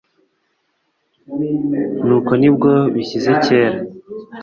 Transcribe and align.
nuko 2.05 2.31
ni 2.39 2.49
bwo 2.55 2.73
bishyize 2.93 3.31
kera 3.43 3.77